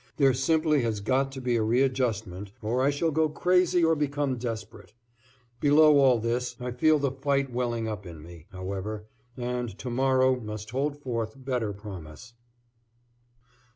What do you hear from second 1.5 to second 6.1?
a readjustment or I shall go crazy or become desperate. Below